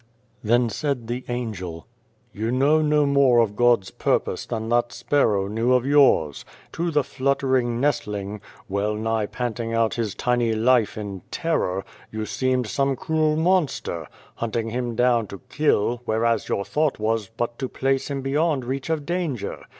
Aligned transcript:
Then 0.43 0.67
said 0.69 1.05
the 1.05 1.23
Angel:" 1.27 1.85
You 2.33 2.49
know 2.51 2.81
no 2.81 3.05
more 3.05 3.37
of 3.37 3.55
God's 3.55 3.91
purpose 3.91 4.47
than 4.47 4.67
that 4.69 4.91
sparrow 4.91 5.47
knew 5.47 5.73
of 5.73 5.85
yours. 5.85 6.43
To 6.71 6.89
the 6.89 7.03
fluttering 7.03 7.79
nestling, 7.79 8.41
well 8.67 8.95
nigh 8.95 9.27
panting 9.27 9.75
out 9.75 9.93
his 9.93 10.15
tiny 10.15 10.53
life 10.53 10.97
in 10.97 11.21
terror, 11.29 11.85
you 12.11 12.25
seemed 12.25 12.65
some 12.65 12.95
cruel 12.95 13.35
monster, 13.35 14.07
hunt 14.37 14.55
ing 14.55 14.71
him 14.71 14.95
down 14.95 15.27
to 15.27 15.41
kill, 15.49 16.01
whereas 16.05 16.49
your 16.49 16.65
thought 16.65 16.97
was 16.97 17.29
but 17.37 17.59
to 17.59 17.69
place 17.69 18.09
him 18.09 18.23
beyond 18.23 18.65
reach 18.65 18.89
of 18.89 19.05
danger. 19.05 19.63